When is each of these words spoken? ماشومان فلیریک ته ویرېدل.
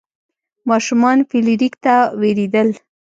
ماشومان 0.69 1.17
فلیریک 1.29 1.73
ته 1.83 1.93
ویرېدل. 2.21 2.69